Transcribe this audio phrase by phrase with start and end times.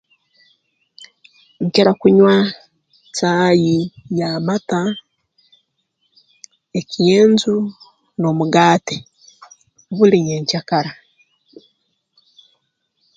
[1.63, 2.35] Nkira kunywa
[3.15, 3.77] caayi
[4.17, 4.81] y'amata
[6.79, 7.55] ekyenju
[8.19, 8.95] n'omugate
[9.95, 10.91] buli nyenkya kara